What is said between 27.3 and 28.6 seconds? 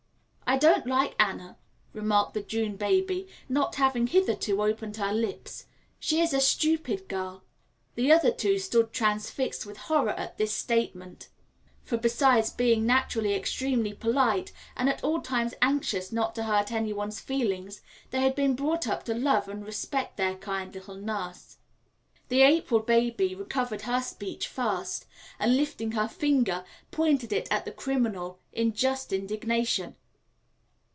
it at the criminal